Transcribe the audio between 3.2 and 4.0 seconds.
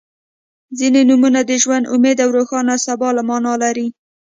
معنا لري.